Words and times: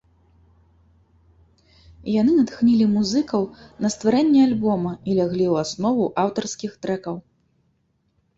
Яны 2.13 2.31
натхнілі 2.39 2.87
музыкаў 2.95 3.43
на 3.85 3.91
стварэнне 3.97 4.41
альбома 4.47 4.91
і 4.97 5.19
ляглі 5.19 5.45
ў 5.53 5.67
аснову 5.67 6.09
аўтарскіх 6.25 6.71
трэкаў. 6.87 7.15